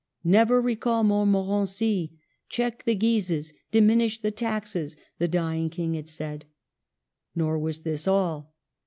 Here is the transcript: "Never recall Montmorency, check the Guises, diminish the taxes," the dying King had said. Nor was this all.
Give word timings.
"Never 0.23 0.59
recall 0.63 1.03
Montmorency, 1.03 2.17
check 2.49 2.85
the 2.85 2.95
Guises, 2.95 3.53
diminish 3.71 4.19
the 4.19 4.31
taxes," 4.31 4.97
the 5.19 5.27
dying 5.27 5.69
King 5.69 5.93
had 5.93 6.07
said. 6.09 6.45
Nor 7.35 7.59
was 7.59 7.83
this 7.83 8.07
all. 8.07 8.51